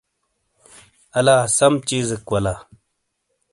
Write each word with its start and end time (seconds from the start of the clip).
الا 1.17 1.37
سم 1.57 1.73
چیزیک 1.87 2.25
ولا۔ 2.31 2.55